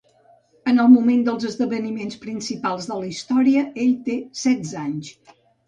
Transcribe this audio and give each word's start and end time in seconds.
En 0.71 0.79
el 0.83 0.87
moment 0.93 1.21
dels 1.27 1.45
esdeveniments 1.49 2.17
principals 2.25 2.89
de 2.93 2.99
la 3.03 3.13
història, 3.13 3.65
ell 3.87 3.95
té 4.11 4.19
setze 4.45 4.85
anys. 4.89 5.17